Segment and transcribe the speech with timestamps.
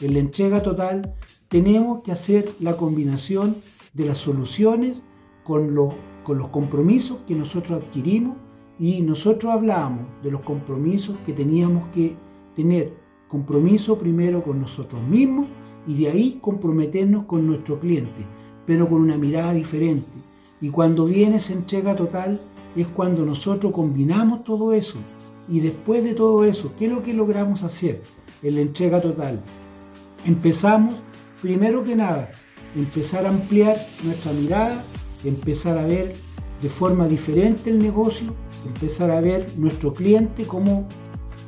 [0.00, 1.14] en la entrega total,
[1.48, 3.56] tenemos que hacer la combinación
[3.94, 5.02] de las soluciones
[5.42, 8.36] con, los compromisos que nosotros adquirimos
[8.78, 12.14] y nosotros hablábamos de los compromisos que teníamos que
[12.54, 12.92] tener.
[13.28, 15.46] Compromiso primero con nosotros mismos
[15.86, 18.26] y de ahí comprometernos con nuestro cliente,
[18.66, 20.10] pero con una mirada diferente.
[20.60, 22.40] Y cuando viene esa entrega total
[22.74, 24.98] es cuando nosotros combinamos todo eso.
[25.48, 28.02] Y después de todo eso, ¿qué es lo que logramos hacer
[28.42, 29.40] en la entrega total?
[30.26, 30.96] Empezamos,
[31.40, 32.32] primero que nada,
[32.74, 34.82] empezar a ampliar nuestra mirada,
[35.24, 36.16] empezar a ver
[36.60, 38.34] de forma diferente el negocio,
[38.66, 40.88] empezar a ver nuestro cliente, cómo,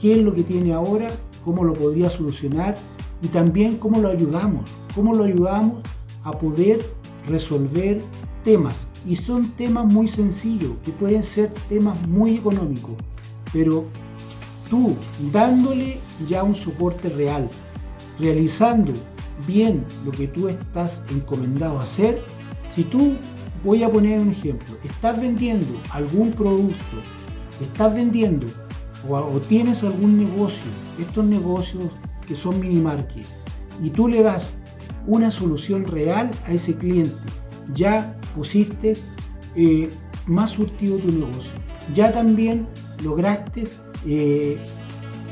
[0.00, 1.08] qué es lo que tiene ahora,
[1.44, 2.76] cómo lo podría solucionar
[3.20, 5.82] y también cómo lo ayudamos, cómo lo ayudamos
[6.22, 6.78] a poder
[7.26, 7.98] resolver
[8.44, 8.86] temas.
[9.04, 12.94] Y son temas muy sencillos, que pueden ser temas muy económicos,
[13.52, 13.86] pero
[14.70, 14.94] tú
[15.32, 17.50] dándole ya un soporte real,
[18.18, 18.92] realizando
[19.46, 22.20] bien lo que tú estás encomendado a hacer,
[22.70, 23.16] si tú
[23.64, 24.76] Voy a poner un ejemplo.
[24.84, 26.96] Estás vendiendo algún producto,
[27.60, 28.46] estás vendiendo
[29.08, 31.84] o, tienes algún negocio, estos negocios
[32.26, 33.26] que son mini market,
[33.82, 34.54] y tú le das
[35.06, 37.16] una solución real a ese cliente,
[37.72, 38.94] ya pusiste
[39.56, 39.88] eh,
[40.26, 41.52] más surtido tu negocio.
[41.94, 42.66] Ya también
[43.02, 43.64] lograste
[44.06, 44.58] eh,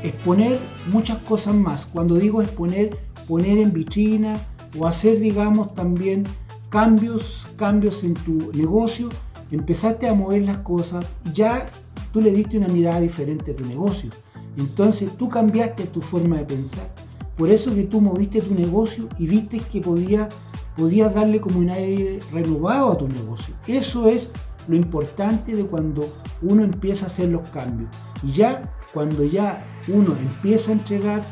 [0.03, 0.59] exponer
[0.91, 1.85] muchas cosas más.
[1.85, 4.39] Cuando digo exponer, poner en vitrina
[4.77, 6.23] o hacer, digamos, también
[6.69, 9.09] cambios, cambios en tu negocio,
[9.51, 11.69] empezaste a mover las cosas y ya
[12.11, 14.09] tú le diste una mirada diferente a tu negocio.
[14.57, 16.89] Entonces tú cambiaste tu forma de pensar.
[17.37, 20.33] Por eso que tú moviste tu negocio y viste que podías
[20.75, 23.55] podía darle como un aire renovado a tu negocio.
[23.67, 24.29] Eso es
[24.67, 26.07] lo importante de cuando
[26.41, 27.89] uno empieza a hacer los cambios.
[28.23, 31.23] Y ya cuando ya uno empieza a entregar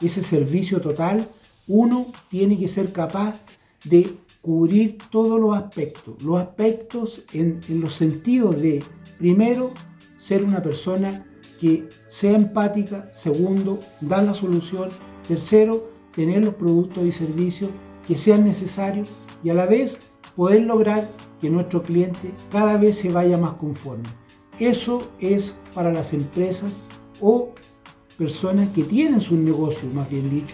[0.00, 1.28] ese servicio total,
[1.66, 3.40] uno tiene que ser capaz
[3.84, 6.22] de cubrir todos los aspectos.
[6.22, 8.82] Los aspectos en, los sentidos de,
[9.18, 9.72] primero,
[10.18, 11.26] ser una persona
[11.60, 14.90] que sea empática, segundo, dar la solución,
[15.26, 17.70] tercero, tener los productos y servicios
[18.06, 19.08] que sean necesarios
[19.42, 19.98] y a la vez
[20.36, 21.08] poder lograr
[21.40, 24.08] que nuestro cliente cada vez se vaya más conforme.
[24.58, 26.82] Eso es para las empresas
[27.20, 27.50] o
[28.16, 30.42] personas que tienen su negocio, más bien dicho,